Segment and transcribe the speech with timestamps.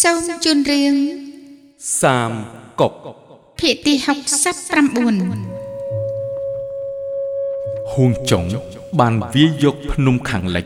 [0.00, 0.94] សូមជូនរឿង
[2.00, 2.30] សាម
[2.80, 2.92] គុក
[3.60, 3.94] ភាគទី
[5.52, 8.44] 69ហួងចុង
[9.00, 10.64] បានវាយយកភ្នំខាងលិច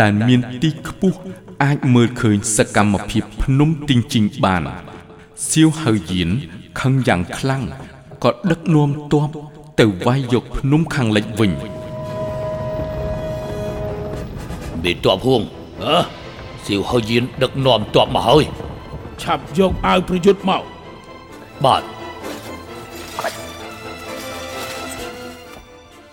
[0.00, 1.18] ដែលមានទីខ្ពស់
[1.64, 4.62] អាចមើលឃើញសកម្មភាពភ្នំទីងជីងបាន
[5.50, 6.30] សៀវហៅយៀន
[6.80, 7.62] ខឹងយ៉ាងខ្លាំង
[8.24, 9.28] ក៏ដឹកនាំទ័ព
[9.80, 11.50] ទៅវាយយកភ្នំខាងលិចវិញ
[14.82, 15.40] មេតបហួង
[15.84, 15.98] អើ
[16.66, 18.44] សៀវហើយយានដឹកនាំតបមកហើយ
[19.22, 20.62] ឆាប់យកអាវប្រយុទ្ធមក
[21.64, 21.82] បាទ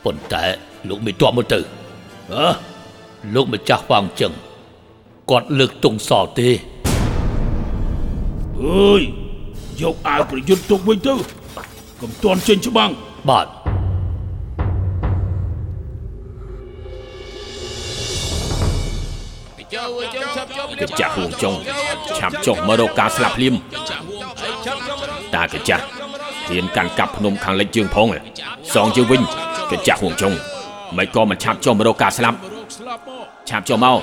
[0.03, 0.43] ប៉ុន្តែ
[0.89, 1.59] លោកមេតបមើលទៅ
[2.33, 2.47] អើ
[3.33, 4.33] លោកម្ចាស់វាងចឹង
[5.29, 6.49] គាត់លើកទងសល់ទេ
[8.61, 9.01] អើយ
[9.81, 11.13] យកអាវប្រយុទ្ធទុកវិញទៅ
[12.01, 12.91] កុំតន់ចេញច្បាំង
[13.29, 13.47] បាទ
[20.81, 21.55] កញ្ចាស់ហួងចុង
[22.17, 23.53] ឆាប់ចុះមករកការស្លាប់ភ្លាម
[25.35, 25.83] តាកញ្ចាស់
[26.47, 28.07] ហ៊ានកាន់កាប់ភ្នំខាងលិចជើងផង
[28.73, 29.21] សងជើងវិញ
[29.71, 30.33] កញ្ចាស់ហួងចុង
[30.97, 32.37] មិនក៏មិនឆាប់ចុះមករកការស្លាប់
[33.49, 33.97] ឆាប់ចុះមក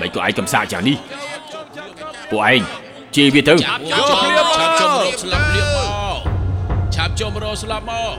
[0.00, 0.96] មិនក៏ឯងកំសាកយ៉ាងនេះ
[2.30, 2.60] ពួកឯង
[3.16, 6.18] ជេរវាទៅឆាប់ចុះភ្លាមឆាប់ចុះរកស្លាប់ភ្លាមមក
[6.94, 8.14] ឆាប់ចុះរកស្លាប់មក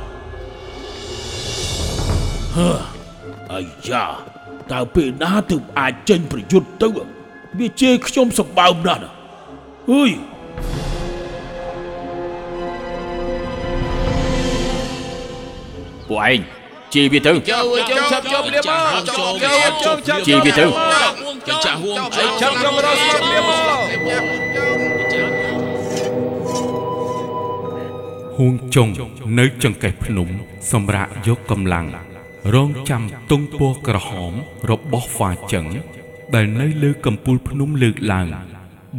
[3.51, 4.30] អាយ៉ា
[4.73, 6.87] តើពេលណាទើបអាចចេញប្រយុទ្ធទៅ
[7.59, 9.11] វាជេរខ្ញុំសម្បើមណាស់ណា
[9.91, 10.11] អើយ
[16.09, 16.39] ពួកឯង
[16.93, 20.65] ជេរវាទៅចុះចុះឆាប់ចុះភ្លាមមកចុះចុះចុះឆាប់ជេរវាទៅ
[21.47, 24.41] កញ្ចាស់ហួងអីឆាប់ចុះរកស្លាប់ភ្លាមមក
[28.37, 28.87] ហួងចុង
[29.39, 30.27] នៅចង្កេះភ្នំ
[30.71, 32.10] សម្រាប់យកកម្លាំង
[32.55, 34.33] រងចាំទង់ពណ៌ក្រហម
[34.69, 35.67] របស់ហ្វាចឹង
[36.35, 38.27] ដែលនៅលើកំពូលភ្នំលើកឡើង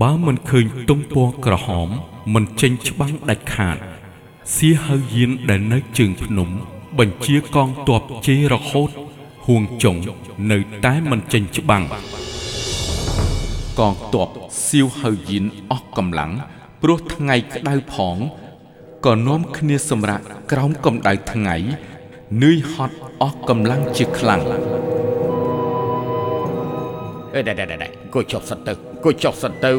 [0.03, 1.89] បើមិនឃើញទង់ពណ៌ក្រហម
[2.35, 3.77] មិនចេញច្បាំងដាច់ខាត
[4.57, 6.49] សៀហៅយានដែលនៅជើងភ្នំ
[6.99, 8.91] បញ្ជាកងទ័ពជេររហូត
[9.47, 9.97] ហួងចុង
[10.53, 11.85] នៅតែមិនចេញច្បាំង
[13.79, 14.29] កងទ័ព
[14.67, 16.33] សៀវហៅយៀនអស់កម្លាំង
[16.83, 18.17] ព្រោះថ្ងៃក្តៅផង
[19.07, 20.21] ក៏នាំគ្នាសម្រាក
[20.53, 21.57] ក្រោមកម្ដៅថ្ងៃ
[22.41, 24.43] នឿយហត់អស់កម្លាំងជាខ្លាំង
[27.37, 29.73] អេដេដេដេអង្គុយចុះសិនទៅអង្គុយចុះសិនទៅ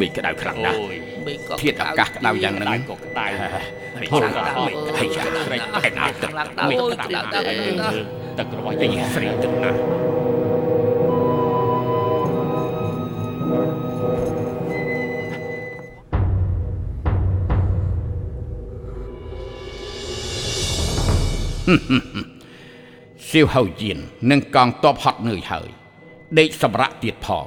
[0.00, 0.78] មិនក្តៅខ្លាំងណាស់
[1.26, 5.08] មេក៏ធាតុអាកាសក្តៅយ៉ាងហ្នឹងក៏ក្តៅហើយខ្លាំងណាស់មិនហើយ
[5.46, 6.30] ស្រេកតែណាទឹក
[6.70, 7.44] មិនក្តៅដែរ
[8.38, 9.78] ទឹករបស់យើងស្រេកទឹកណាស់
[23.30, 23.98] សៀវហៅយាន
[24.30, 25.68] និងកងទ័ពហត់នឿយហើយ
[26.38, 27.46] ដេកសម្រាកទៀតផង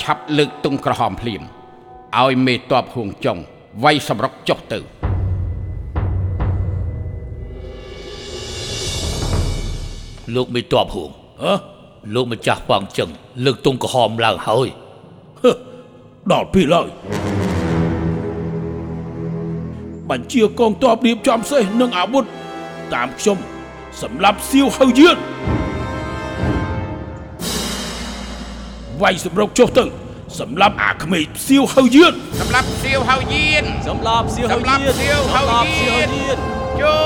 [0.00, 1.42] ឆាប់លើកទុងក្រហមភ្លាម
[2.18, 3.38] ឲ្យមេទ័ពហួងចុង
[3.84, 4.80] វាយសម្រុកចុះទៅ
[10.34, 11.10] លោកមេតបហួង
[11.42, 11.52] ហ៎
[12.14, 13.10] លោកម្ចាស់វាងចឹង
[13.44, 14.68] លើកទងក្រហមឡើងហើយ
[15.40, 15.50] ហឺ
[16.32, 17.19] ដល់ពេលហើយ
[20.10, 22.24] បញ្ជាកងទ័ពរៀបចំសេះនិងអាវុធ
[22.94, 23.38] តាមខ្ញុំ
[24.02, 25.16] សម្រាប់សៀវហៅយាន
[29.02, 29.84] វាយសម្រុកចុះទៅ
[30.40, 36.08] សម្រាប់អាក្មេងសៀវហៅយានសម្រាប់សៀវហៅយានសម្លាប់សៀវសម្រាប់សៀវហៅយាន
[36.82, 36.98] ចូ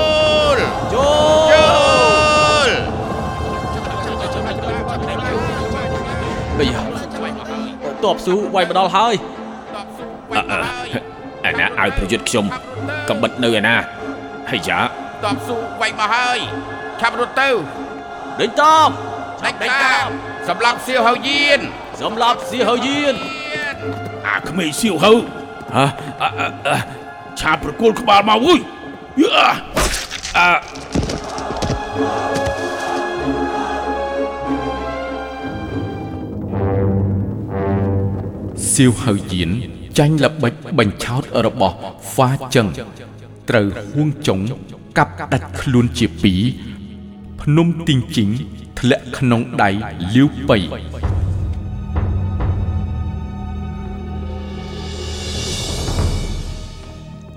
[0.55, 0.57] ល
[0.93, 1.09] ចូ
[1.49, 2.69] ល
[6.59, 6.65] បី
[8.03, 9.15] តបស៊ូវាយមកដល់ហើយ
[10.35, 11.14] អឺ
[11.45, 12.45] អាណាឲ្យប្រយុទ្ធខ្ញុំ
[13.09, 13.75] កំបិតនៅឯណា
[14.51, 14.79] ហើយយ៉ា
[15.23, 16.39] តបស៊ូវាយមកហើយ
[16.99, 17.49] ឆាប់រត់ទៅ
[18.39, 18.89] ដេញតប
[19.43, 20.09] ដាច់តាម
[20.49, 21.59] សម្រាប់សៀវហៅយាន
[22.01, 23.15] សម្លាប់សៀហៅយៀន
[24.27, 25.13] អាក្មេងសៀវហៅ
[25.75, 25.85] ហ៎
[26.21, 26.29] អឺ
[26.67, 26.77] អឺ
[27.39, 28.59] ឆាប់ប្រគល់ក្បាលមកអើយ
[29.21, 29.47] យ៉ា
[30.37, 30.49] អា
[38.73, 39.49] សៀវហៅយៀន
[39.97, 41.75] ចាញ់ល្បិចបញ្ឆោតរបស់
[42.09, 42.67] ហ្វាចឹង
[43.49, 44.39] ត្រូវហួងចុង
[44.97, 46.41] កាប់ដាច់ខ្លួនជាពីរ
[47.41, 48.29] ភ្នំទីងជីង
[48.79, 49.69] ធ្លាក់ក្នុងដៃ
[50.15, 50.57] លាវប៉ៃ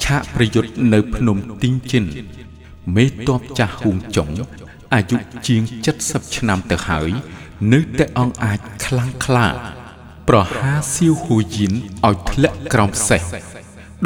[0.04, 2.04] ឆាកប្រយុទ្ធនៅភ្នំទីងជីន
[2.96, 4.28] មេតបចាស់ហួងចុង
[4.94, 5.16] អាយុ
[5.46, 5.62] ជាង
[6.00, 7.10] 70ឆ្នាំទៅហើយ
[7.72, 9.46] នៅតែអង្អាចខ្លាំងក្លា
[10.28, 11.72] ប្រហារសៀវហ៊ូយីន
[12.08, 13.22] ឲ្យធ្លាក់ក្រោមសេះ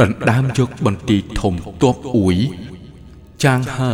[0.00, 2.36] ដណ្ដើមយកបន្ទាយធំទ័ពអ៊ួយ
[3.44, 3.92] ចាងហើ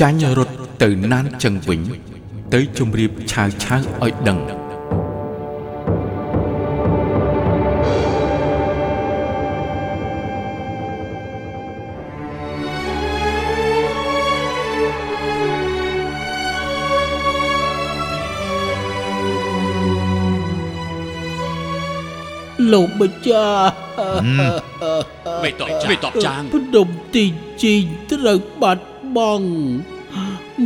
[0.00, 1.80] ចាញ់រត់ទៅណានចឹងវិញ
[2.54, 4.38] ទៅជម្រាបឆាវឆាវឲ្យដឹង
[22.72, 23.72] លោកម្ចាស់
[25.42, 27.24] មេតបចាមេតបចាងភ្នំទី
[27.62, 28.86] ជីងត្រូវបាត់
[29.16, 29.50] បង់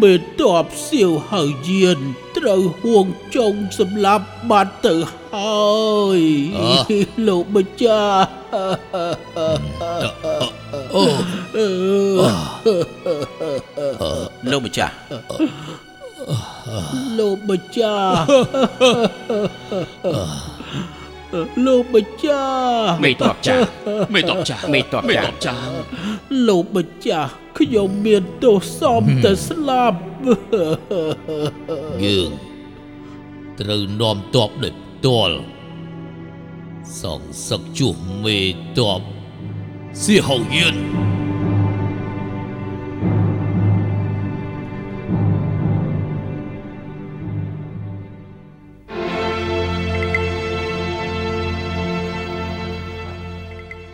[0.03, 1.99] មេតបសៀវហើយយាន
[2.37, 3.07] ត្រូវហួង
[3.37, 4.95] ចុងសម្លាប់បាត់ទៅ
[5.33, 5.63] ហើ
[6.19, 6.23] យ
[7.27, 8.29] លោកម្ចាស់
[10.95, 11.03] អូ
[14.51, 14.95] លោកម្ចាស់
[17.19, 18.17] លោកម្ចាស់
[21.67, 23.69] លោកម្ចាស់មេតបចាស់
[24.15, 25.13] មេតបចាស់មេតប
[25.45, 25.75] ចាស់
[26.49, 29.99] លោកម្ចាស់ខ្ញុំមានទោសសមតែស្លាប់
[32.05, 32.31] យើង
[33.61, 35.37] ត្រូវនាំតបដោយផ្ទាល់
[37.01, 38.41] សងសឹកជួសមេ
[38.79, 39.01] តប
[40.03, 40.75] សៀហោយឿន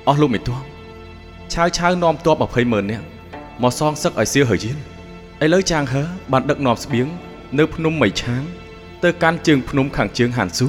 [0.08, 0.58] អស់លោកមេតប
[1.52, 3.04] ឆាវឆាវនាំទ័ព20ម៉ឺននាក់
[3.62, 4.78] មកសងសឹកឲ្យសៀហើយយៀន
[5.44, 6.02] ឥឡូវចាងហើ
[6.32, 7.06] បានដឹកនាំស្បៀង
[7.58, 8.42] នៅភ្នំមីឆាង
[9.04, 10.68] ទៅកាន់ជើងភ្នំខាងជើងហានស៊ូ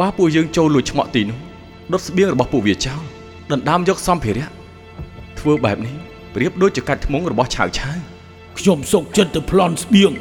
[0.00, 1.38] បើពួកយើងចូលលួចឆ្មក់ទីនោះ
[1.92, 3.00] ដុតស្បៀងរបស់ពួកវាចោល
[3.50, 4.48] ដណ្ដើមយកសម្ភារៈ
[5.38, 5.94] ធ្វើបែបនេះ
[6.34, 7.98] ប្រៀបដូចជាកាច់ធ្មង់របស់ឆាវឆាវ
[8.58, 10.12] ខ្ញុំសុកចិត្តទៅប្លន់ស្បៀង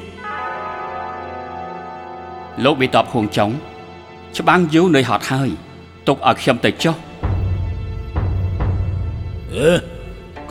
[2.64, 3.50] លោកវិតបហួងចុង
[4.38, 5.50] ច្បាំងយូរនៅហត់ហើយ
[6.08, 6.96] ទុកឲ្យខ្ញុំទៅចុះ
[9.56, 9.70] អេ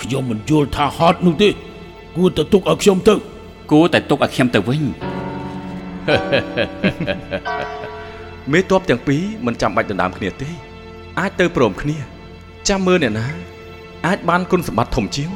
[0.01, 1.49] ខ្ញុំមិនយល់ថាហត់នោះទេ
[2.17, 3.15] គួរតែទុកឲ្យខ្ញុំទៅ
[3.71, 4.83] គួរតែទុកឲ្យខ្ញុំទៅវិញ
[8.53, 10.49] មេតបទាំងពីរមិនចាំបាច់ដណ្ដើមគ្នាទេ
[11.19, 11.97] អាចទៅព្រមគ្នា
[12.69, 13.27] ចាំមើលអ្នកណា
[14.07, 15.29] អាចបានគុណសម្បត្តិធំជាង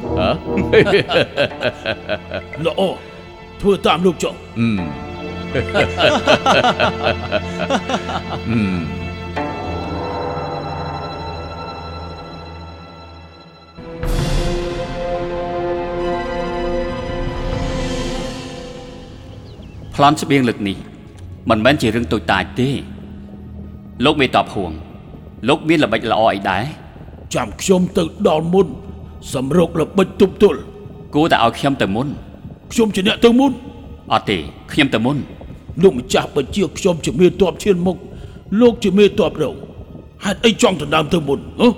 [2.65, 2.81] ល្អ
[3.61, 4.33] ធ្វើតាមលោកចុះ
[8.49, 9.06] អឺ
[19.97, 20.77] ប្លន់ស្បៀងលើកនេះ
[21.49, 22.69] មិនមែនជារឿងតូចតាចទេ
[24.05, 24.71] លោកមេតបហួង
[25.47, 26.63] លោកមានល្បិចល្អអីដែរ
[27.35, 28.67] ចាំខ្ញុំទៅដល់មុន
[29.33, 30.59] សម្រុកល្បិចទប់ទល់
[31.15, 32.07] គួរតែឲ្យខ្ញុំទៅមុន
[32.71, 33.51] ខ្ញុំជាអ្នកទៅមុន
[34.13, 34.37] អត់ទេ
[34.71, 35.17] ខ្ញុំទៅមុន
[35.83, 37.97] លោកម្ចាស់បញ្ជាខ្ញុំជាមេតបឈានមុខ
[38.59, 39.55] លោកជាមេតបរង
[40.23, 41.69] ហេតុអីចង់ដណ្ដើមទៅមុនហ៎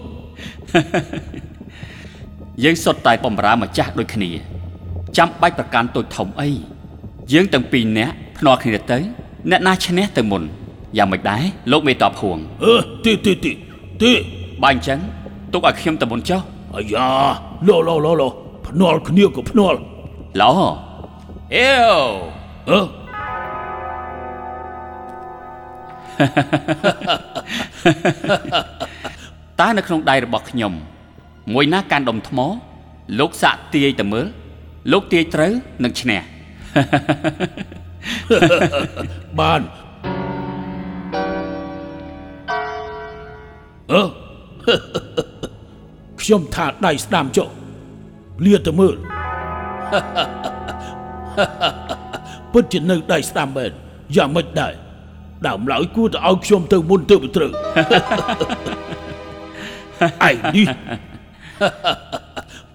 [2.64, 4.30] យើងសុទ្ធតែបំរើម្ចាស់ដូចគ្នា
[5.18, 6.50] ចាំបាច់ប្រកាន់តូចធំអី
[7.32, 8.98] យើងទាំងពីរនាក់ភ្នាល់គ្នាទៅ
[9.50, 10.44] អ្នកណាឈ្នះទៅមុន
[10.98, 12.74] យ៉ាងមិនដែរលោកមេតបហួងអឺ
[13.06, 13.52] ទេទេទេ
[14.02, 14.12] ទេ
[14.62, 15.00] បើអញ្ចឹង
[15.54, 16.42] ទុកឲ្យខ្ញុំទៅមុនចុះ
[16.76, 17.08] អាយ៉ា
[17.68, 18.28] ឡូឡូឡូឡូ
[18.68, 19.78] ភ្នាល់គ្នាក៏ភ្នាល់
[20.42, 20.54] ល្អ
[21.56, 22.08] អេវ
[22.70, 22.80] អឺ
[29.60, 30.74] តើនៅក្នុងដៃរបស់ខ្ញុំ
[31.54, 32.40] មួយណាកាន់ដុំថ្ម
[33.20, 34.26] លោកសាក់ទាយទៅមើល
[34.92, 35.52] លោកទាយត្រូវ
[35.86, 36.22] នឹងឈ្នះ
[39.40, 39.62] បាន
[43.92, 44.02] អឺ
[46.22, 47.50] ខ្ញុំថាដៃស្ដាំចុះ
[48.46, 48.96] លាទៅមើល
[52.54, 53.72] ពិតជានៅដៃស្ដាំមែន
[54.16, 54.74] យ៉ាងម៉េចដែរ
[55.48, 57.52] ដើមឡើយគួរតែឲ្យខ្ញុំទៅមុនទៅមិនត្រូវ
[60.28, 60.68] ឯនេះ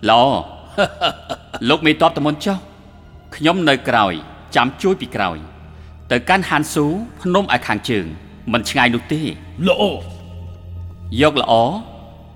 [0.09, 0.23] ល្អ
[1.69, 2.59] លោកមេតបទៅមុនចុះ
[3.37, 4.13] ខ្ញុំនៅក្រោយ
[4.57, 5.39] ចាំជួយពីក្រោយ
[6.11, 6.87] ទៅកាន់ហាន់ស៊ូ
[7.21, 8.05] ភ្នំឲ្យខាងជើង
[8.53, 9.21] មិនឆ្ងាយនោះទេ
[9.69, 9.83] ល្អ
[11.21, 11.53] យកល្អ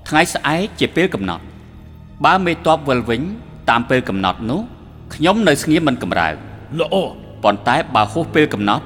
[0.09, 1.45] ថ្ងៃស្អែកជាពេលកំណត់
[2.25, 3.23] បើមេតបវិលវិញ
[3.71, 4.61] តាមពេលកំណត់នោះ
[5.15, 6.35] ខ្ញុំនៅស្ងៀមមិនកំរើក
[6.79, 6.95] ល្អ
[7.43, 8.85] ប៉ុន្តែបើហួសពេលកំណត់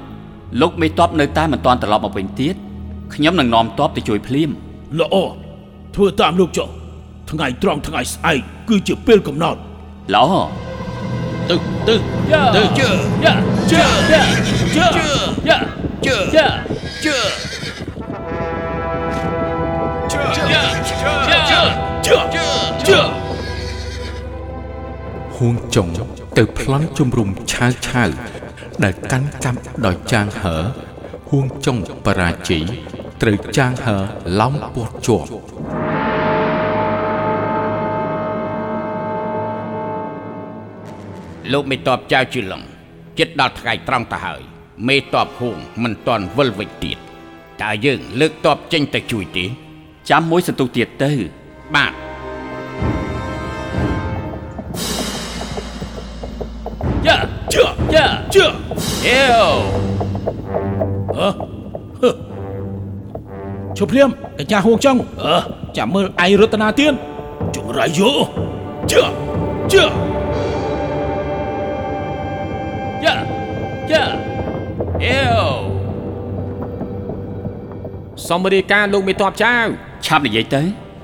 [0.61, 2.55] លោកមេតបនៅតែមិនទាន់ត្រឡប់មកវិញទៀត
[3.13, 4.49] ខ្ញុំនឹងនាំតបទៅជួយភ្លាម
[4.99, 5.15] ល្អ
[5.95, 6.69] ធ្វើតាមលោកចុះ
[7.29, 8.39] ថ្ងៃត្រង់ថ្ងៃស្អែក
[8.69, 9.59] គឺជាពេលកំណត់
[10.15, 10.62] ល្អ
[11.49, 11.55] ទៅ
[11.87, 11.95] ទៅ
[12.55, 12.89] ទៅជើ
[13.23, 13.33] យ៉ា
[13.71, 14.23] ជើយ៉ា
[14.75, 14.87] ជើ
[15.47, 15.57] យ៉ា
[16.05, 16.47] ជើយ៉ា
[17.03, 17.17] ជើ
[20.11, 21.59] ជើជើ
[22.05, 22.47] ជើជើ
[22.87, 22.99] ជើ
[25.35, 25.87] ហួងចុង
[26.37, 28.09] ទៅប្លន់ជំរុំឆាវឆាវ
[28.83, 30.55] ដែលកាន់ចាប់ដោយចាងហើ
[31.29, 32.63] ហួងចុងបរាជ័យ
[33.21, 33.97] ត្រូវចាងហើ
[34.39, 35.52] ឡោមពាត់ជាប់
[41.51, 42.61] លោកមេតបចៅជឿឡង
[43.19, 44.41] ចិត្តដល់ថ្ងៃត្រង់ទៅហើយ
[44.87, 46.97] មេតបហួងមិនទាន់វិលវិញទៀត
[47.61, 49.45] តើយើង លើកតបចេញទៅជួយទេ
[50.09, 51.11] ចាំមួយសន្ទុះទៀតទៅ
[51.75, 51.93] បាទ
[57.07, 57.17] យ៉ា
[57.53, 58.45] ជើយ៉ាជើ
[59.05, 59.49] អេវ
[63.77, 65.35] ឈប់ភ្លាមកញ្ចាស់ហួងចុងអឺ
[65.77, 66.93] ចាំមើលឯងរតនាទៀន
[67.55, 68.11] ចង្រៃយោ
[68.91, 69.03] ជើ
[69.73, 69.83] ជើ
[73.91, 74.03] ចា
[75.03, 75.73] អេវ
[78.27, 79.53] សូមរាយការណ៍លោកមេតបចៅ
[80.05, 80.61] ឆាប់និយាយទៅ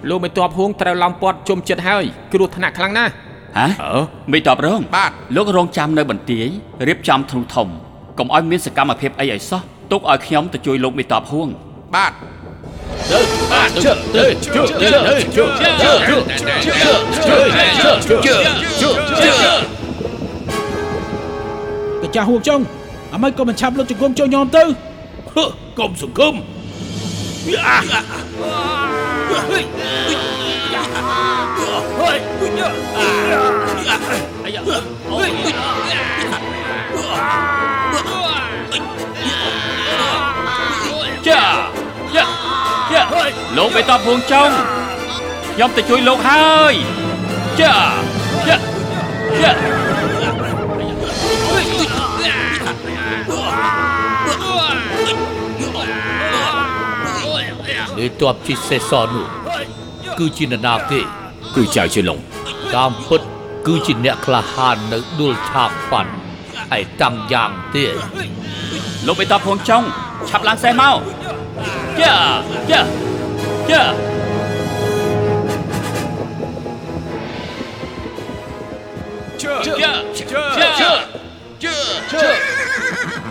[0.10, 3.12] លោកមេតបហួងត្រូវឡំពាត់ជុំចិត្តហើយគ្រោះថ្នាក់ខ្លាំងណាស់
[3.58, 6.48] ហ៎អឺមេតបរងបាទលោករងចាំនៅបន្ទាយ
[6.88, 7.68] រៀបចំធ្នូធំ
[8.20, 11.48] កុំឲ្យមានសកម្មភាពអីឲ្យសោះទុកឲ្យខ្ញុំទៅជួយលោកមេតបហួង
[11.96, 12.14] បាទ
[19.66, 19.69] ក
[22.10, 22.62] ញ្ចាស់ហួងចុង
[23.14, 24.64] អ្ហ្មិចក៏មិនឆាប់លុតជង្គង់ចូលញោមទៅ
[25.34, 25.46] ហឺ
[25.80, 26.34] កុំសង្គម
[27.68, 27.78] អា
[41.28, 41.44] ចា
[42.16, 42.24] ចា
[42.92, 43.02] ចា
[43.58, 44.50] លោកមេតបហួងចុង
[45.54, 46.74] ខ្ញុំទៅជួយលោកហើយ
[47.60, 47.74] ចា
[48.48, 48.56] ចា
[49.42, 49.79] ចា
[58.10, 59.28] មេតបជីសេសនោះ
[60.20, 61.00] គឺជានរណាទេ
[61.56, 62.20] គឺចៅជឿឡុង
[62.76, 63.22] តាមពិត
[63.68, 66.12] គឺជាអ្នកក្លាហាននៅដួលឆាបប៉ាន់
[66.72, 67.94] ហើយតាំងយ៉ាងទៀត
[69.08, 69.84] លោកមេតបហួងចុង
[70.30, 70.98] ឆាប់ឡើងសេះមក
[72.02, 72.16] ចា
[72.72, 72.82] ចា
[73.72, 73.82] ចា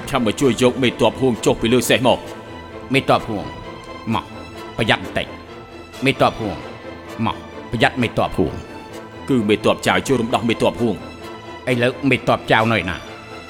[0.08, 2.18] ឆាប់មកជួយយកមេតបហួងចុះពីលើសេះមក
[2.94, 3.44] មេតបហួង
[4.14, 4.37] មក
[4.78, 5.26] ប្រយ័ត្នបន្តិច
[6.04, 6.56] មេតបហួង
[7.26, 7.36] មក
[7.70, 8.52] ប្រយ័ត្នមេតបហួង
[9.28, 10.94] គឺមេតបចៅជួយរំដោះមេតបហួង
[11.70, 12.96] ឥឡូវមេតបចៅនៅណា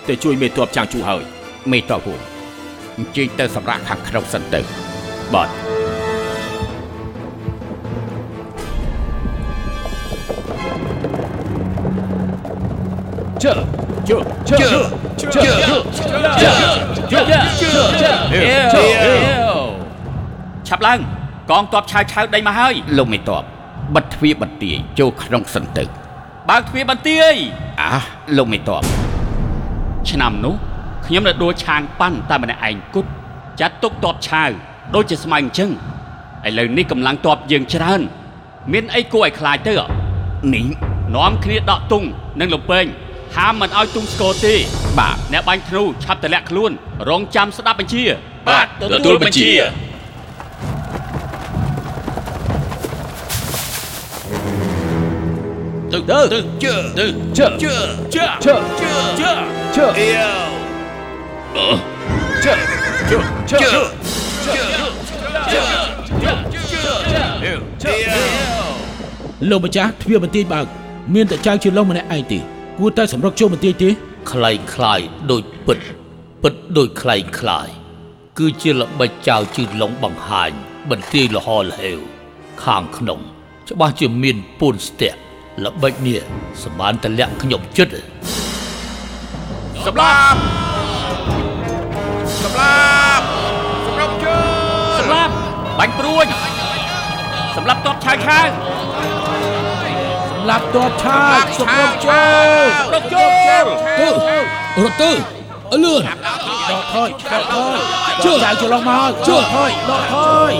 [0.06, 1.22] តែជួយមេតបចៅជូហើយ
[1.72, 2.20] មេតបហួង
[2.96, 4.60] អញ្ជើញទៅសម្រាប់ខាងក្នុងសិនទៅ
[5.34, 5.48] បាទ
[13.42, 13.52] ជើ
[14.08, 14.16] ជើ
[14.48, 14.56] ជើ
[15.20, 16.28] ជើ
[17.12, 19.37] ជើ
[20.68, 21.00] ឆាប់ឡើង
[21.50, 23.42] កងទ័ពឆៅឆៅដេញមកហើយលោកមេតប
[23.94, 25.84] បិទទ្វារបន្ទាយចូលក្នុងសិនទៅ
[26.48, 27.34] បើកទ្វារបន្ទាយ
[27.80, 27.90] អា
[28.36, 28.82] លោកមេតប
[30.10, 30.54] ឆ្នាំនោះ
[31.06, 33.10] ខ្ញុំនៅដួលឆាងប៉ាន់តែម្នាក់ឯងគត់
[33.60, 34.44] ចាត់ទុកទ័ពឆៅ
[34.94, 35.70] ដូចជាស្មៅអញ្ចឹង
[36.46, 38.00] ឥឡូវនេះកម្លាំងទ័ពយើងច្រើន
[38.72, 39.82] មានអីគួរឲ្យខ្លាចទៅអ
[40.54, 40.66] នេះ
[41.16, 42.04] នាំគ្នាដកទុង
[42.40, 42.84] និងលំពេង
[43.36, 44.54] ហាមមិនឲ្យទុងស្គរទេ
[44.98, 46.70] បាទអ្នកបាញ់ធ្នូឆាប់ទម្លាក់ខ្លួន
[47.08, 48.02] រងចាំស្ដាប់បញ្ជា
[48.48, 49.50] បាទទទួលបញ្ជា
[55.90, 57.78] Dun dun dun dun dun dun
[58.10, 58.62] dun dun
[59.18, 59.38] dun
[59.76, 59.94] dun
[63.50, 63.88] Yo.
[69.50, 70.66] លោកម្ចាស់ទ្វារបន្ទាយបើក
[71.14, 72.38] មានតែចៅជាលុះម្នាក់ឯងទេ
[72.78, 73.88] គួរតែសម្រុកចូលបន្ទាយទេ
[74.30, 75.78] ខ្លែងខ្លាយដូចពិត
[76.42, 77.68] ពិតដូចខ្លែងខ្លាយ
[78.38, 80.50] គឺជាល្បិចចៅជឺឡុងបង្ហាញ
[80.90, 81.98] បន្ទាយលហលហេវ
[82.62, 83.20] ខាងក្នុង
[83.68, 85.20] ច្បាស់ជាមានពួនស្ទាក់
[85.64, 86.20] ល្បិចនេះ
[86.64, 87.94] សម្បានតលាក់ខ្ញុំចិត្ត
[89.86, 90.38] សម្លាប់
[92.42, 92.88] សម្លា
[93.18, 93.24] ប់
[93.86, 94.38] សម្រាប់ជើ
[94.98, 95.32] សម្លាប់
[95.78, 96.26] បាញ់ព្រួញ
[97.56, 98.40] សម្រាប់ទ័ពឆៅឆៅ
[100.30, 102.24] សម្លាប់តបឆាយសម្រុកជើ
[102.94, 103.30] រកចូល
[104.00, 104.08] ទៅ
[104.82, 105.10] រត់ទៅ
[105.72, 106.02] អលឿន
[106.70, 107.78] ដកថយដកថយ
[108.24, 110.16] ជើចៅជាឡុងមកហើយជើថយដកថ
[110.50, 110.52] យ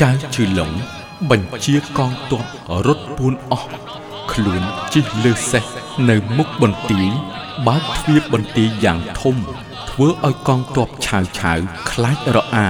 [0.00, 0.72] ចៅជឿឡុង
[1.30, 2.44] បញ្ជាកងទ័ព
[2.86, 3.70] រត់ពួនអស់
[4.32, 4.62] ខ្លួន
[4.94, 5.64] ជិះលើសេះ
[6.10, 7.06] នៅមុខបន្ទាយ
[7.66, 9.36] បើកទ្វារបន្ទាយយ៉ាងធំ
[9.90, 11.58] ធ្វើឲ្យកងទ័ពឆាវឆាវ
[11.90, 12.68] ខ្លាចរអា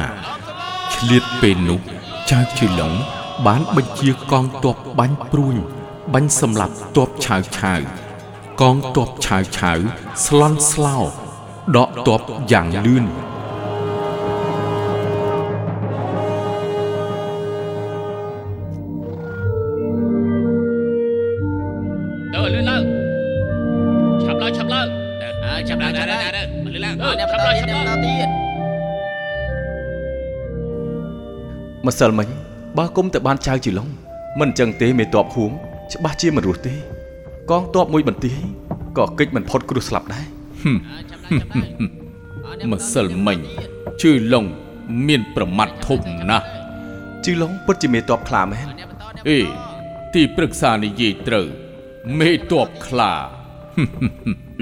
[0.95, 1.81] ឆ្លៀតពេលនោះ
[2.31, 2.93] ចៅជឿឡុង
[3.47, 5.57] បានបញ្ជាកងទ័ពបាញ់ព្រួញ
[6.15, 7.81] បាញ់សម្លាប់ទ័ពឆាវឆាវ
[8.61, 9.79] កងទ័ពឆាវឆាវ
[10.25, 10.99] ស្លន់ស្លោ
[11.77, 12.21] ដកទ័ព
[12.53, 13.07] យ៉ាងលឿន
[31.87, 32.29] ម្សិលមិញ
[32.79, 33.89] បើគុំតែបានចៅជីឡុង
[34.41, 35.51] មិនអញ្ចឹងទេមេតបហួង
[35.93, 36.75] ច្បាស់ជាមិនរស់ទេ
[37.51, 38.39] កងតបមួយបន្ទាយ
[38.99, 40.27] ក៏កិច្ចមិនផុតគ្រោះស្លាប់ដែរ
[42.73, 43.39] ម្សិលមិញ
[44.03, 44.45] ជឿឡុង
[45.07, 46.01] មានប្រមាត់ធំ
[46.31, 46.47] ណាស់
[47.25, 48.67] ជីឡុងពិតជាមេតបខ្លាមែន
[49.29, 49.39] អេ
[50.15, 51.47] ទីប្រឹក្សានិយាយត្រូវ
[52.19, 53.13] មេតបខ្លា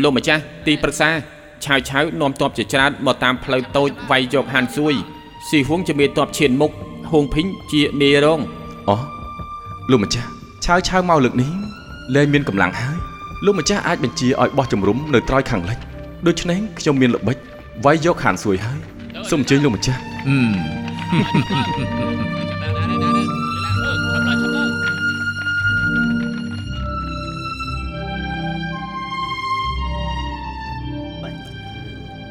[0.03, 1.11] លោកម្ចាស់ទីប្រឹក្សា
[1.65, 4.95] ឆាវឆាវនាំទ័ពជាច្រើនមកតាមផ្លូវតូចវាយយកហានស៊ួយ
[5.49, 6.73] ស៊ីហួងជាមេទ័ពឈានមុខ
[7.13, 8.41] ហួងភីងជានាយរង
[8.89, 8.97] អូ
[9.91, 10.29] លោកម្ចាស់
[10.65, 11.51] ឆាវឆាវមកលើកនេះ
[12.15, 12.97] លែងមានកម្លាំងហើយ
[13.45, 15.79] លោកម្ចាស់អាចបញ្ជាឲ្យបោះជំរុំនៅត្រើយខាងលិច
[16.27, 17.37] ដូច្នេះខ្ញុំមានល្បិច
[17.85, 18.79] វាយយកហានសួយហើយ
[19.31, 20.01] សូមអញ្ជើញលោកម្ចាស់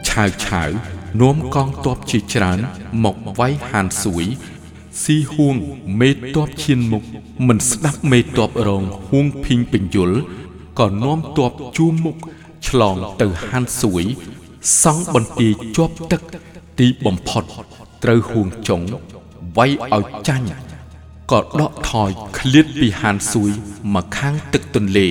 [0.08, 0.70] ឆាវឆាវ
[1.22, 2.60] នាំកងទ័ពជាច្រើន
[3.04, 4.26] មកវាយហានសួយ
[5.00, 5.56] ស៊ីហួង
[6.00, 7.04] មេទ័ពឈានមុខ
[7.48, 10.12] មិនស្ដាប់មេទ័ពរងហួងភីងពេញយល
[10.80, 12.18] ក៏នាំទ័ពជួមមុខ
[12.68, 14.04] ឆ្លងទៅហានសួយ
[14.82, 16.22] សង់បន្ទាយជាប់ទឹក
[16.80, 17.44] ទីបំផុត
[18.04, 18.82] ត្រូវហួងចុង
[19.58, 20.48] វាយឲ្យចាញ់
[21.32, 23.52] ក៏ដកថយឃ្លាតពីហានសួយ
[23.94, 25.08] មកខាងទឹកទន្លេ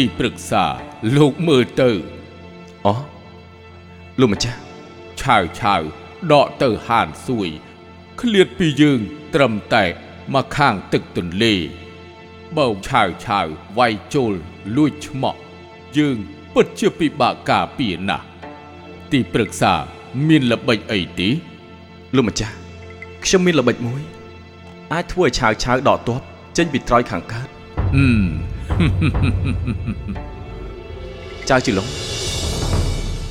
[0.00, 0.64] ទីប្រឹក្សា
[1.16, 1.90] លោកមើលទៅ
[2.86, 2.94] អូ
[4.20, 4.60] លោកម្ចាស់
[5.20, 5.82] ឆាវឆាវ
[6.32, 7.48] ដកទៅហានសួយ
[8.20, 9.00] ឃ្លាតពីយើង
[9.34, 9.84] ត្រឹមតែ
[10.34, 11.54] មកខាងទឹកទន្លេ
[12.56, 13.46] បើឆាវឆាវ
[13.78, 14.32] វាយចូល
[14.76, 15.40] លួចឆ្មក់
[15.96, 16.16] យើង
[16.54, 18.26] ពិតជាពិបាកការពារណាស់
[19.12, 19.72] ទីប្រឹក្សា
[20.28, 21.28] មានល្បិចអីទេ
[22.16, 22.54] លោកម្ចាស់
[23.24, 24.02] ខ្ញុំមានល្បិចមួយ
[24.92, 26.20] អាចធ្វើឲ្យឆាវឆាវដកទ័ព
[26.56, 27.48] ចេញពីត្រើយខាងកើត
[27.94, 28.53] ហឹម
[31.48, 31.88] ចៅជីឡុង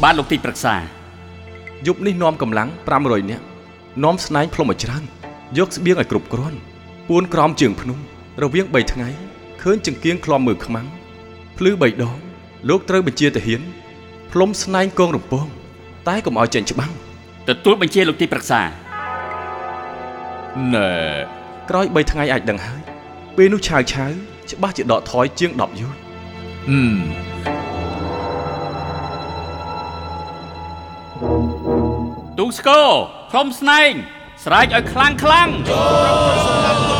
[0.04, 0.76] បានលោកទីប្រឹក្សា
[1.88, 3.44] យប់នេះនាំកម្លាំង500នាក់
[4.04, 5.04] នាំស្នែងផ្លុំឲ្យច្រើន
[5.58, 6.58] យកស្បៀងឲ្យគ្រប់គ្រាន់
[7.08, 7.98] ពួនក្រោមជើងភ្នំ
[8.44, 9.10] រវាង3ថ្ងៃ
[9.62, 10.88] ឃើញចង្គៀងក្លំមើលខ្មាំង
[11.58, 12.18] ភ្លឺ3ដង
[12.70, 13.62] លោកត្រូវបញ្ជាទាហាន
[14.32, 15.48] ផ្លុំស្នែងកងរំពង
[16.08, 16.92] តែកុំឲ្យចេញច្បាំង
[17.48, 18.62] ទទួលបញ្ជាលោកទីប្រឹក្សា
[20.76, 20.90] ណែ
[21.70, 22.82] ក្រោយ3ថ្ងៃអាចដឹងហើយ
[23.38, 24.12] ពេលនោះឆាវឆាវ
[24.52, 26.00] ច្បាស់ជាដកថយជាង10យោជន៍
[26.68, 26.98] ហឹម
[32.38, 32.90] ទូស្គរ
[33.32, 33.92] ខ្លុំស្នែង
[34.44, 36.93] ស្រែកឲ្យខ្លាំងខ្លាំងហ៎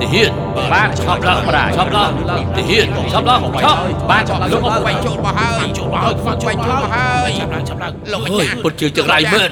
[0.00, 0.30] ទាហាន
[0.72, 2.10] បាទឆប់ឡើងប្រាឆប់ឡើង
[2.56, 3.78] ទាហានឆប់ឡើងឆប់
[4.10, 9.48] បាទលោកអបបាយចូលមកហើយចូលមកហើយចូលមកហើយឆាប់ឡើងឆាប់ឡើងលោកម្អើយចាស់ពុតជើងចង្រៃមែន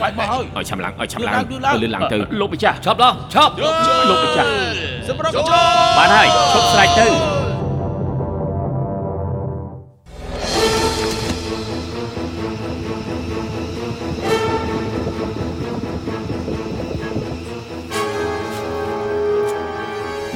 [0.57, 4.49] ឲ្យឆាប់ឡើងឲ្យឆាប់ឡើងទៅលឿនឡើងទៅលោកម្ចាស់ឆប់ឡើងឆប់លោកម្ចាស់
[5.09, 5.47] សម្រាប់ចូល
[5.99, 7.44] បានហើយឈប់ស្រែកទៅ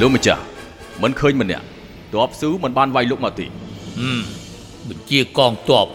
[0.01, 0.43] លោកម្ចាស់
[1.03, 1.65] មិនឃើញម្នាក់
[2.13, 3.47] ទ័ពស៊ូមិនបានវាយលោកមកទេ
[4.89, 5.87] បញ្ជាកងទ័ព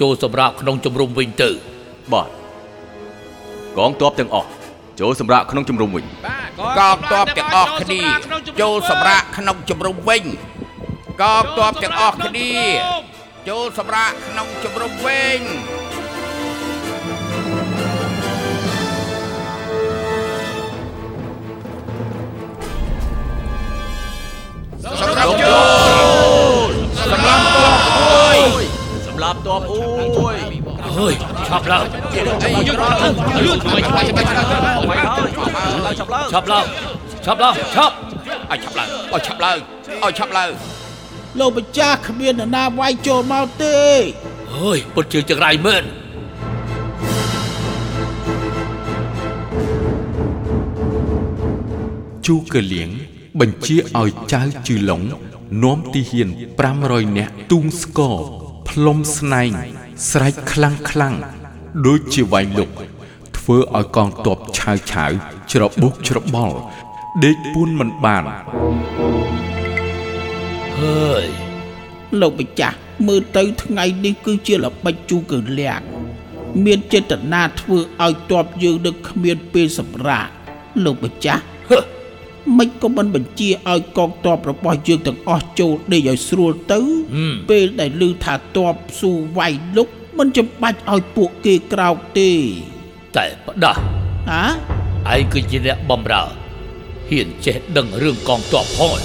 [0.00, 1.50] ចូលសម្រាប់ក្នុងជំរំវិញទៅ
[2.12, 2.28] បាទ
[3.78, 4.48] កងទ័ពទាំងអស់
[5.00, 6.04] ចូលសម្រាប់ក្នុងជំរំវិញ
[6.78, 8.00] កងទ័ពទាំងអស់គ្នា
[8.60, 10.22] ចូលសម្រាកក្នុងជំរំវិញ
[11.22, 12.50] កងទ័ពទាំងអស់គ្នា
[13.48, 15.40] ចូលសម្រាកក្នុងជំរំវិញ
[24.84, 25.56] សម្រាប់ចូ
[26.68, 26.70] ល
[27.10, 28.38] សម្រាប់ទ័ពអូយ
[29.06, 30.36] សម្រាប់ទ័ពអូយ
[30.98, 31.14] អើយ
[31.48, 34.60] ឆប់ឡើងអីយើងលឿនជួយជួយ
[35.16, 35.30] ជួយ
[36.34, 36.66] ឆប់ឡើង
[37.26, 37.94] ឆប់ឡើងឆប់
[38.50, 39.58] ឲ្យឆាប់ឡើងឲ្យឆាប់ឡើង
[40.02, 40.50] ឲ្យឆាប់ឡើង
[41.38, 43.78] លោកម្ចាស់គ្មាននរណាវាយចូលមកទេ
[44.54, 45.84] អើយពុតជើងចង្រៃមែន
[52.26, 52.90] ជូកលៀង
[53.38, 55.02] បញ្ជាឲ្យចៅជឺឡុង
[55.62, 56.28] នាំទីហ៊ាន
[56.72, 58.16] 500នាក់ទូងស្គរ
[58.68, 59.50] ផ្លុំស្នែង
[60.10, 61.14] ស្រែកខ្លាំងខ្លាំង
[61.86, 62.70] ដូចជាវាយលុក
[63.36, 65.10] ធ្វើឲ្យកងទ័ពឆាវឆាវ
[65.52, 66.56] ច្របូកច្របល់
[67.24, 68.24] ដេកពួនមិនបាន
[70.78, 71.26] ហើយ
[72.20, 75.82] លោកម្ចាស់មើលទៅថ្ងៃនេះគឺជាល្បិចជូកលៀង
[76.64, 80.26] មានចេតនាធ្វើឲ្យទ័ពយើងនឹងគ្មានពេលសម្រាក
[80.84, 81.99] លោកម្ចាស់ហឺ
[82.57, 86.79] មិនក៏មិនបញ្ជាឲ្យកងទ័ពរបស់យើងទាំងអស់ចូលដេកឲ្យស្រួលទៅ
[87.49, 92.31] ពេលដែលឮថាទ័ពស៊ូវាយលុកមិនចាំបាច់ឲ្យពួកគេក្រោកទេ
[93.15, 93.81] តែផ្ដាស់
[94.29, 94.43] ហា
[95.13, 96.23] ឯងគឺជាអ្នកបំរើ
[97.09, 98.97] ហ៊ានចេះដឹងរឿងកងទ័ពផង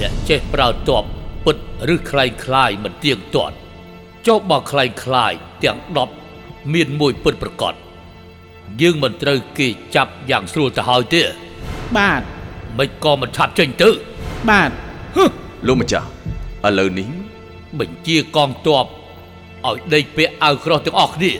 [0.00, 1.04] អ្នកចេះប្រើទ័ព
[1.44, 1.56] ពិត
[1.94, 3.56] ឬคล้ายคล้ายមិនទៀងទាត់
[4.26, 5.32] ចុះបើคล้ายคล้าย
[5.64, 5.78] ទាំង
[6.26, 7.74] 10មានមួយពិតប្រកប
[8.80, 11.22] យើងមិនត្រូវគេចាប់យ៉ាងស្រួលទៅហើយទេ
[11.96, 12.22] បាទ
[12.77, 13.89] មិនក៏មិនឆាប់ចេញទៅ
[14.49, 14.71] បាទ
[15.15, 15.25] ហឹ
[15.67, 16.07] លោកម្ចាស់
[16.67, 17.07] ឥឡូវនេះ
[17.79, 18.85] បញ្ជាកងទ័ព
[19.67, 21.31] ឲ្យដេកពាក់អាវក្រោះទាំងអស់គ្នា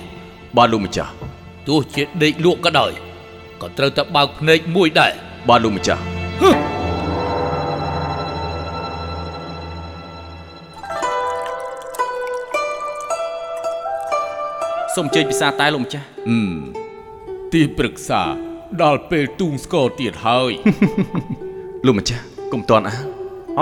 [0.57, 1.11] បាទលោកម្ចាស់
[1.67, 2.91] ទោះជាដេកលក់ក៏ដោយ
[3.61, 5.11] ក៏ត្រូវតែបើកភ្នែកមួយដែរ
[5.49, 6.01] បាទលោកម្ចាស់
[14.95, 16.51] សូមអញ្ជើញពិសាតែលោកម្ចាស់ហឹម
[17.53, 18.46] ទីប្រឹក្សា
[18.83, 20.51] ដល់ពេលទូងស្គរទៀតហើយ
[21.85, 22.95] លោកម្ចាស់កុំតន់អា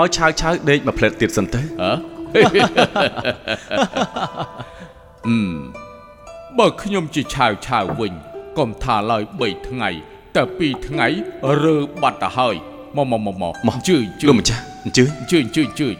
[0.00, 1.90] ឲ្យឆាវឆាវដេកមួយផ្លែតទៀតសិនទៅហ៎
[5.26, 5.58] អឺម
[6.58, 8.12] បើខ្ញុំជាឆាវឆាវវិញ
[8.58, 9.90] កុំថាឡើយ3ថ្ងៃ
[10.34, 11.06] តែ2ថ្ងៃ
[11.62, 12.54] រើបាត់ទៅហើយ
[12.96, 15.96] មកមកមកមកមកអញ្ជើញអញ្ជើលោញកម្ចាស់អញ្ជើញអញ្ជើញអញ្ជើញអញ្ជើញ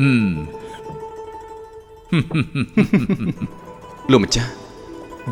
[0.00, 0.34] អឺម
[4.12, 4.50] លោកម្ចាស់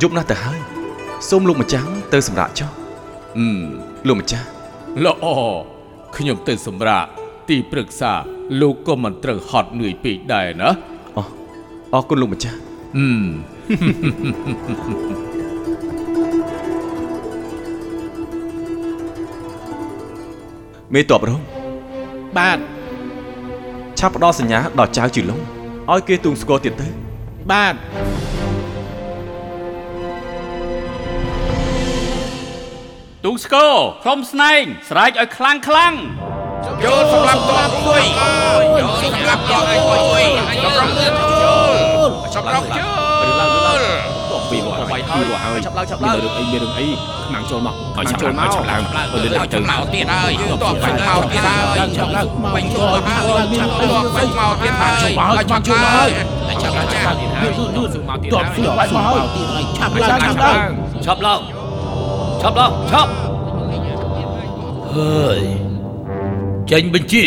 [0.03, 0.82] យប់ណាស់ទៅហើយ
[1.29, 2.71] សូមលោកម្ចាស់ទៅសម្រាប់ចុះ
[3.39, 3.61] អឺម
[4.09, 4.47] លោកម្ចាស់
[5.05, 5.27] ល្អ
[6.17, 7.09] ខ្ញុំទៅសម្រាប់
[7.49, 8.13] ទីប្រឹក្សា
[8.61, 10.71] លោកក៏មិនត្រូវហត់នឿយពេកដែរណា
[11.17, 11.27] អរ
[11.95, 12.59] អរគុណលោកម្ចាស់
[12.97, 13.25] អឺម
[20.95, 21.41] មេតបរង
[22.39, 22.59] បាទ
[23.99, 25.41] ឆាប់ផ្ដល់សញ្ញាដល់ចៅជីឡុង
[25.93, 26.89] ឲ្យគេទូងស្គាល់ទៀតទៅ
[27.51, 27.75] បាទ
[33.27, 35.95] ទូងស្គរក្រុមស្នែងស្រែកឲ្យខ្លាំងខ្លាំង
[36.85, 38.03] ចូលសម្រាប់ទ័ពមួយ
[38.81, 40.25] ចូលសម្រាប់ទ័ពមួយ
[40.65, 41.75] សម្រាប់ទ័ពចូល
[42.35, 43.81] សម្រាប់ចូល
[44.51, 46.89] ពីរហើយពីរហើយឆាប់ឡើងឆាប់ឡើងមានរឿងអីមានរឿងអី
[47.25, 56.11] ខ្មាំងចូលមកឲ្យឆាប់ឡើងឆាប់ឡើងឲ្យលឿនដល់ទៅមកទៀតហើយទ័ពបាញ់មកទៀតហើយចាំឡើងបាញ់ចូលមកហើយចាំទ័ពបាញ់មកទៀតហើយហើយចាំចូលហើយ
[56.63, 57.15] ចាំឡើងចាំ
[58.09, 60.61] មកទៀតតបស្លាប់មកហើយឆាប់ឡើងឆាប់ឡើង
[61.07, 61.62] ឆាប់ឡើង
[62.43, 63.13] ឆាប់ឡើងឆាប់
[64.95, 65.41] ហើយ
[66.71, 67.25] ចេញបញ្ជា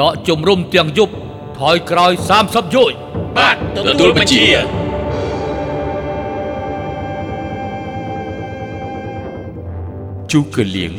[0.00, 1.12] ដកជំរុំទាំងយប់
[1.58, 2.98] ថយក្រោយ30យោជន៍
[3.36, 4.44] បាទទទួលបញ្ជា
[10.32, 10.92] ជូកលៀង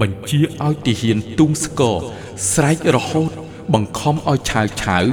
[0.00, 1.96] បញ្ជាឲ្យទាហានទូងស្គរ
[2.52, 3.30] ស្រែករហូត
[3.74, 5.04] បង្ខំឲ្យឆាវឆាវ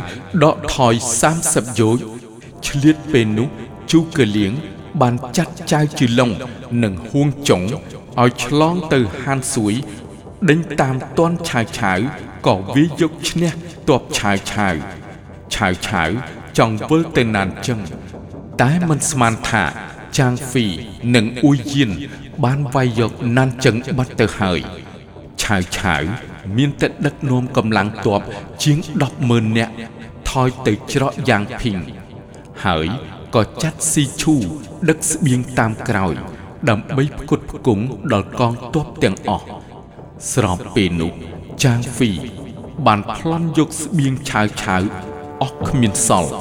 [0.44, 0.94] ដកថយ
[1.36, 2.04] 30យោជន៍
[2.68, 3.48] ឆ្លៀតពេលនោះ
[3.92, 4.54] ជូកលៀង
[5.02, 6.32] បានចាត់ចៅជីឡុង
[6.84, 7.62] និងហួងចុង
[8.22, 9.74] ឲ្យឆ្លងទៅហានសួយ
[10.50, 12.00] ដេញតាមទាន់ឆាវឆាវ
[12.48, 13.52] ក៏វាយយកឈ្នះ
[13.88, 14.76] ទ័ពឆាវឆាវ
[15.54, 16.10] ឆាវឆាវ
[16.58, 17.80] ចង់វិលទៅណានចឹង
[18.62, 19.64] តែមិនស្មានថា
[20.18, 20.66] ចាងហ្វី
[21.16, 21.92] និងអ៊ុយយៀន
[22.44, 24.60] បានវាយយកណានចឹងបាត់ទៅហើយ
[25.44, 26.04] ឆាវឆាវ
[26.58, 28.22] មានតែដឹកនាំកម្លាំងទ័ព
[28.64, 28.78] ជាង
[29.18, 29.74] 100000នាក់
[30.30, 31.78] ថយទៅច្រកយ៉ាងភីង
[32.66, 32.88] ហើយ
[33.36, 34.36] ក៏ចាត់ស៊ីឈូ
[34.90, 36.14] ដឹកស្បៀងតាមក្រោយ
[36.70, 39.46] ដើម្បីផ្គត់ផ្គង់ដល់កងទ័ពទាំងអស់
[40.34, 41.14] ស្របពេលនោះ
[41.64, 42.12] ចាងហ្វី
[42.88, 44.82] បានប្លន់យកស្បៀងឆាវឆាវ
[45.42, 46.32] អស់គ្មានសល់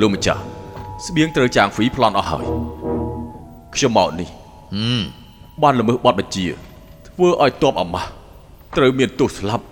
[0.00, 0.42] លោកម្ចាស់
[1.06, 2.44] ស្បៀងត្រូវចាងហ្វីប្លន់អស់ហើយ
[3.74, 4.28] ខ្ញុំមកនេះ
[5.62, 6.69] បានល្មើសបទបញ្ជា
[7.20, 8.10] ធ្វើឲ្យតបអាម៉ាស់
[8.76, 9.64] ត្រូវមានទោសស្លាប់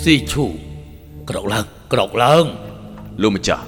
[0.00, 0.44] ស៊ីឈូ
[1.28, 2.44] ក្រោកឡើងក្រោកឡើង
[3.22, 3.64] លោកម្ចាស់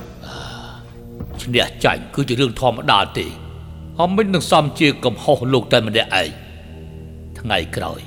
[1.43, 3.27] ឈ្នះចាញ់គឺជារឿងធម្មតាទេ
[4.01, 6.29] អមមិននឹងសំជាកំហុសលោកតែម្នាក់ឯង
[7.39, 8.01] ថ្ងៃក្រោយ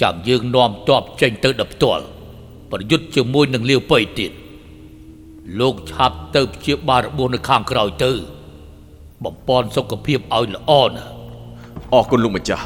[0.00, 2.04] ចាំយើងនាំទ័ពចេញទៅដល់ផ្ទាល់
[2.70, 4.32] ប្រយុទ្ធជាមួយនឹងលាវប៉ៃទៀត
[5.60, 8.12] លោកឆាប់ទៅព្យាបាលរបួសនៅខាងក្រោយទៅ
[9.24, 11.10] បំពន់សុខភាពឲ្យល្អណាស់
[11.92, 12.64] អរគុណលោកម្ចាស់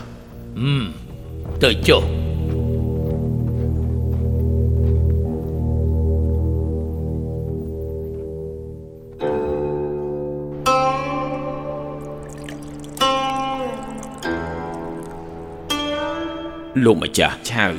[1.63, 2.03] ទៅចុះ
[16.85, 17.73] លោកម្ចាស់ឆាវ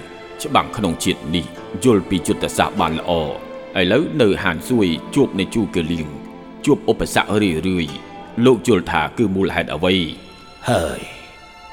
[0.44, 1.46] ច្បាំងក្នុងជាតិនេះ
[1.84, 3.12] យល់ពីយុទ្ធសាស្ត្របានល្អ
[3.80, 6.08] ឥឡូវនៅហានសួយជួបនៃជូកលៀង
[6.66, 8.07] ជួបឧបសគ្គរឿយរឿយៗ
[8.46, 9.96] លោកយល់ថាគឺមូលហេតុអ្វី
[10.70, 11.00] ហើយ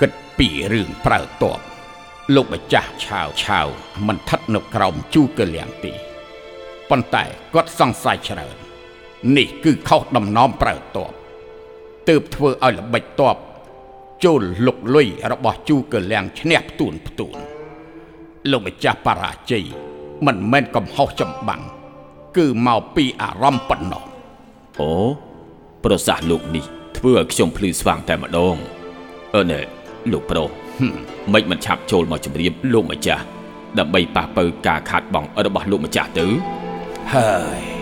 [0.01, 1.61] គិតពីរឿងប្រើតប
[2.35, 3.67] លោកម្ចាស់ឆាវឆាវ
[4.07, 5.93] មិនស្ថិតនៅក្រោមជូកលៀងទេ
[6.91, 7.25] ប៉ុន្តែ
[7.55, 8.57] គាត់សង្ស័យច្រើន
[9.37, 11.13] នេះគឺខុសដំណំប្រើតប
[12.09, 13.37] ទើបធ្វើឲ្យល្បិចតប
[14.25, 17.37] ចូលលុកលុយរបស់ជូកលៀងឈ្នះផ្ទួនផ្ទួន
[18.51, 19.65] លោកម្ចាស់បរាជ័យ
[20.27, 21.63] មិនមែនកំហុសចម្បាំង
[22.37, 24.05] គឺមកពីអារម្មណ៍ប៉ុណ្ណោះ
[24.81, 24.91] អូ
[25.85, 26.65] ប្រសាសន៍លោកនេះ
[26.97, 28.57] ធ្វើឲ្យខ្ញុំភ្លឺស្វាងតែម្ដង
[29.35, 29.61] អឺណែ
[30.13, 30.95] លោកប្រុសហឹម
[31.33, 33.25] មិនមិនឆាប់ចូលមកជម្រាបលោកម្ចាស់
[33.79, 36.27] ដើម្បីប៉ះពើការខាតបង់របស់លោកម្ចាស់ទៅ
[37.15, 37.74] ហើយ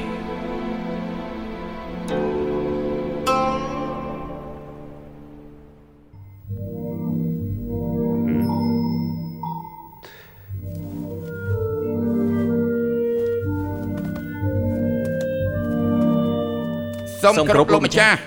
[17.22, 18.18] សូមគោរពលោកម្ចាស់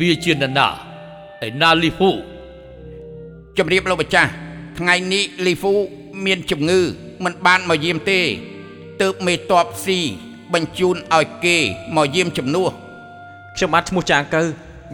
[0.00, 0.68] វាជានរណា
[1.46, 2.10] ឯណាលីហ្វូ
[3.58, 4.30] ជំរាបលោកម្ចាស់
[4.78, 5.74] ថ្ងៃនេះលីហ្វូ
[6.26, 6.80] មានជំងឺ
[7.24, 8.20] មិនបានមកយាមទេ
[9.02, 10.00] ទើបមេតបស៊ី
[10.54, 11.56] បញ្ជូនឲ្យគេ
[11.96, 12.70] មកយាមជំនួស
[13.56, 14.42] ខ្ញុំបាទឈ្មោះចាងកើ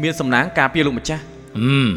[0.03, 1.23] មានសំណាងការពារលោកម្ចាស់
[1.59, 1.91] ហឹម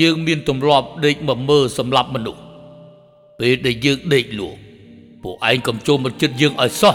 [0.00, 2.40] យើងមានទម្លាប់ដេកមកមើលសម្រាប់មនុស្ស
[3.40, 4.58] ពេលដែលយើងដេកលក់
[5.22, 6.94] ពួកឯងកុំចូលមកជិតយើងឲ្យសោះ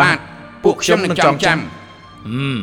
[0.00, 0.18] បាទ
[0.64, 2.58] ពួកខ្ញុំនឹងចងចាំហឹម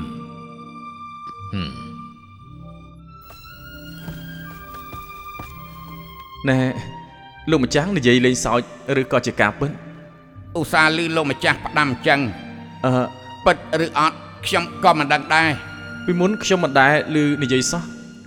[6.50, 6.60] ណែ
[7.52, 8.62] លោកម្ចាស់និយាយលេងសើច
[9.02, 9.72] ឬក៏ជាការពិត
[10.58, 12.20] ឧស្សាហ៍លឺលោកម្ចាស់ផ្ដាំអញ្ចឹង
[12.86, 12.92] អឺ
[13.46, 14.16] ពិតឬអត់
[14.48, 15.50] ខ្ញុំក៏មិនដឹងដែរ
[16.06, 17.84] ពីមុនខ្ញុំមិនដែលឮនិយាយសោះ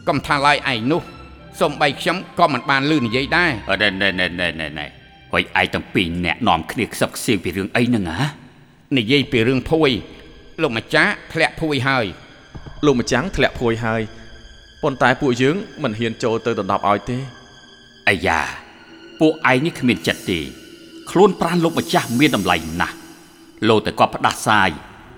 [0.08, 1.02] កុំថាឡើយឯងនោះ
[1.60, 4.86] សំបីខ្ញុំក៏មិនបានលឺនិយាយដែរអឺណែណែណែណែណែណែ
[5.32, 8.43] ហើយឯងទាំងពីរអ្នកនាំគ្នាខ្សឹបខ្សៀងពីរឿងអីហ្នឹងហ៎
[8.96, 9.90] និយាយពីរឿងភួយ
[10.62, 12.06] លោកម្ចាស់ធ្លាក់ភួយហើយ
[12.84, 14.02] លោកម្ចាំងធ្លាក់ភួយហើយ
[14.82, 17.18] ប៉ុន្តែពួកយើងមិនហ៊ានចូលទៅដណ្ដប់ឲ្យទេ
[18.08, 18.40] អាយ៉ា
[19.20, 20.40] ពួកឯងនេះគ្មានចិត្តទេ
[21.10, 22.96] ខ្លួនប្រានលោកម្ចាស់មានតម្លៃណាស់
[23.68, 24.68] លោតែគាត់ផ្ដាសាយ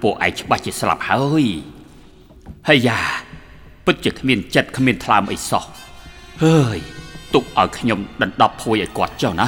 [0.02, 1.46] ពួកឯងច្បាស់ជាស្លាប់ហើយ
[2.68, 3.00] ហើយយ៉ា
[3.86, 5.64] ពិតជាគ្មានចិត្តគ្មានថ្លើមអីសោះ
[6.42, 6.78] ហើយ
[7.34, 9.46] ទុកឲ្យខ្ញុំដណ្ដប់ភួយឲ្យគាត់ចុះណា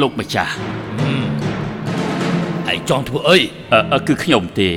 [0.00, 0.52] លោកម្ចាស់
[2.72, 3.38] ឯងចង់ធ្វើអី
[3.72, 4.70] អឺអឺគឺខ្ញុំទេ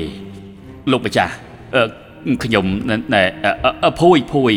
[0.92, 1.34] លោកម្ចាស់
[1.76, 4.54] អឺខ្ញុំណែណែអឺអឺអឺភួយភួយ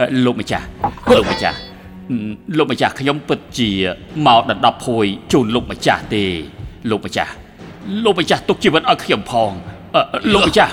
[0.00, 0.66] អឺលោកម្ចាស់
[1.16, 1.58] លោកម្ចាស់
[2.10, 2.16] អឺ
[2.58, 3.70] លោកម្ចាស់ខ្ញុំពិតជា
[4.26, 6.24] មកដណ្ដប់ភួយជូនលោកម្ចាស់ទេ
[6.90, 7.32] លោកម្ចាស់
[8.04, 9.50] លោកម្ចាស់ទុកជីវិតឲ្យខ្ញុំផង
[9.94, 10.72] អឺអឺលោកម្ចាស់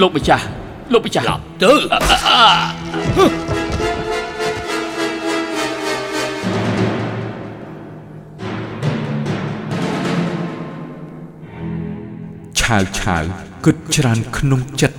[0.00, 0.44] លោកម្ចាស់
[0.92, 1.72] លោកម្ចាស់ឡាប់ទៅ
[12.82, 13.22] វឆាវ
[13.64, 14.96] គិតច្រើនក្នុងចិត្ត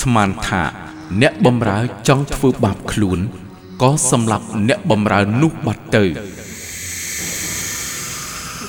[0.00, 0.62] ស្មានថា
[1.22, 3.18] អ្នកបំរើចង់ធ្វើបាបខ្លួន
[3.82, 6.04] ក៏សម្លាប់អ្នកបំរើនោះបាត់ទៅ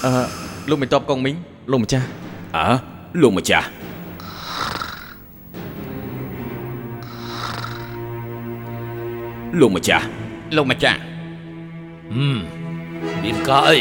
[0.05, 0.13] អឺ
[0.69, 1.35] លោកមិនតបកងមីង
[1.71, 2.05] លោកម្ចាស់
[2.57, 2.67] អើ
[3.21, 3.67] លោកម្ចាស់
[9.59, 10.05] លោកម្ចាស់
[10.55, 10.99] លោកម្ចាស់
[12.15, 12.37] ហឹម
[13.23, 13.77] មានការអី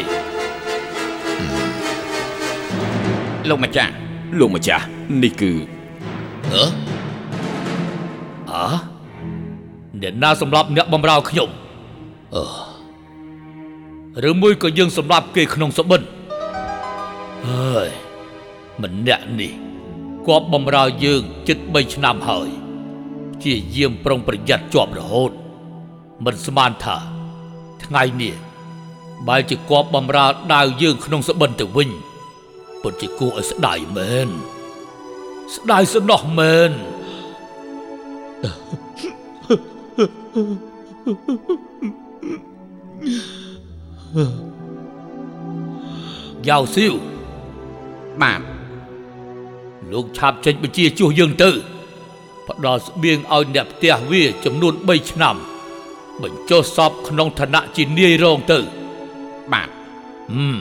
[3.51, 3.93] លោកម្ចាស់
[4.39, 4.85] លោកម្ចាស់
[5.23, 5.53] នេះគឺ
[6.55, 6.65] អឺ
[8.53, 8.67] អើ
[10.03, 11.49] អ្នកណាសម្រាប់អ្នកបំរើខ្ញុំ
[12.35, 12.45] អឺ
[14.29, 16.03] ឬមួយក៏យើងសម្រាប់គេក្នុងសបិន
[17.49, 17.89] ហើយ
[18.83, 19.53] ម្នាក់នេះ
[20.27, 22.49] គាត់បំរើយើងជិត3ឆ្នាំហើយ
[23.45, 25.33] ជាយាមប្រុងប្រយ័ត្នជាប់រហូត
[26.25, 26.97] មិនស្មានថា
[27.85, 28.35] ថ្ងៃនេះ
[29.29, 31.91] បែរជាគាត់បំរើដាវយើងក្នុងសបិនទៅវិញ
[32.87, 34.29] ពិតជាគួរឲ្យស្ដាយមែន
[35.57, 36.73] ស្ដាយសំណោះមែន
[46.49, 46.93] យ៉ាវស៊ីវ
[48.23, 48.41] បាទ
[49.93, 51.51] លោកឆាប់ចេញបញ្ជាជួសយើងទៅ
[52.49, 55.37] ផ្ដល់ស្បៀងឲ្យអ្នកផ្ទះវាចំនួន3ឆ្នាំ
[56.23, 58.59] បញ្ចុះសពក្នុងឋានៈជានាយរងទៅ
[59.53, 59.69] បាទ
[60.33, 60.57] ហឹម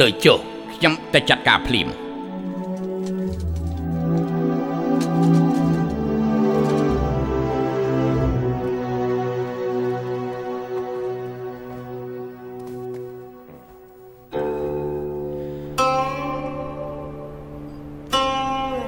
[0.00, 0.40] ទៅចុះ
[0.80, 1.88] ខ្ញុំទៅចាត់ការភ្លាម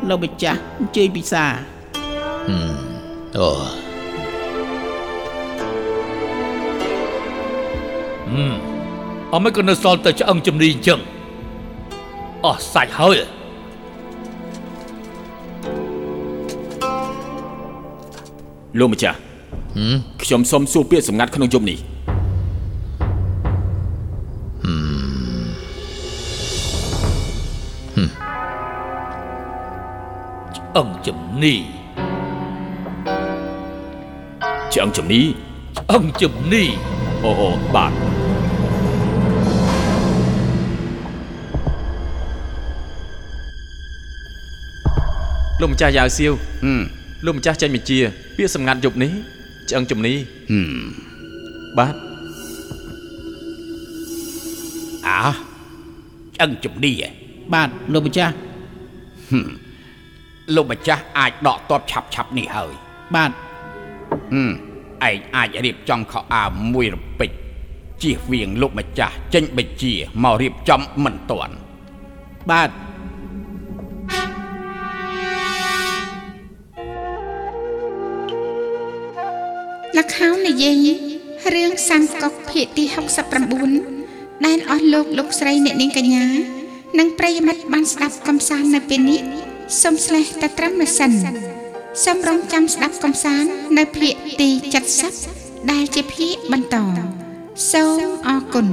[0.09, 1.45] លោកម្ចាស់អញ្ជើញពិសា
[3.37, 3.49] អូ
[8.31, 8.55] ហឹម
[9.35, 11.01] អមិនក៏នៅសល់តែឆ្អឹងជំនីអញ្ចឹង
[12.45, 13.19] អស់សាច់ហើយ
[18.79, 19.19] លោកម្ចាស់
[20.23, 21.79] ខ្ញុំសូមសួរពាក្យសម្ងាត់ក្នុងយប់នេះ
[30.57, 31.55] ឆ្អឹងជំនី
[34.73, 35.23] ឆ្អឹងជំនី
[35.77, 36.65] ឆ្អឹងជំនី
[37.25, 37.93] អូអូបាទ
[45.63, 46.33] លោកម្ចាស់យ៉ាវសៀវ
[46.65, 46.83] ហឹម
[47.25, 47.99] លោកម្ចាស់ចេញបញ្ជា
[48.37, 49.13] ពាក្យសម្ងាត់យប់នេះ
[49.69, 50.15] ឆ្អឹងជំនី
[50.51, 50.83] ហឹម
[51.79, 51.95] បាទ
[55.09, 55.21] អើ
[56.35, 57.13] ឆ្អឹងជំនីឯង
[57.55, 58.35] បាទលោកម្ចាស់
[60.55, 62.73] លោកម្ចាស់អាចដកតបឆាប់ឆាប់ៗនេះហើយ
[63.15, 63.31] បាទ
[64.33, 64.51] ហឹម
[65.09, 67.31] ឯងអាចរៀបចំខោអាវមួយរំពេច
[68.03, 71.55] ជៀសវាងលោកម្ចាស់ចេញបញ្ជាមករៀបចំមិនតាន់
[72.51, 72.71] បាទ
[80.03, 80.87] លខោននិយាយ
[81.55, 82.85] រឿងសានកុកភាគទី
[83.65, 86.27] 69ដែលអស់លោកលោកស្រីអ្នកនាងកញ្ញា
[86.99, 89.21] និងប្រិយមិត្តបានស្ដាប់កំសាន្តនៅពេលនេះ
[89.83, 91.13] សូមស្លេះតែត្រឹមនេះសិន
[92.05, 94.49] សូមរងចាំស្ដាប់កំសាន្តនៅភាគទី
[95.11, 96.77] 70ដែលជាភាគបន្ត
[97.73, 98.67] សូមអរគុណ